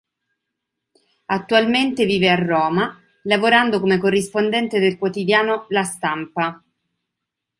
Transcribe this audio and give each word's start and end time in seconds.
Attualmente 1.27 2.05
vive 2.05 2.27
a 2.27 2.33
Roma, 2.35 2.99
lavorando 3.25 3.79
come 3.79 3.99
corrispondente 3.99 4.79
del 4.79 4.97
quotidiano 4.97 5.67
"La 5.69 5.83
Stampa". 5.83 6.59